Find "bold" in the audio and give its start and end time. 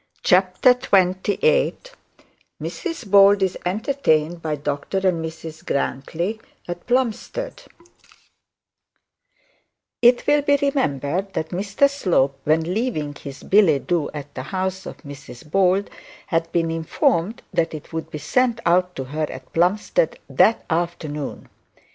3.11-3.43, 15.51-15.87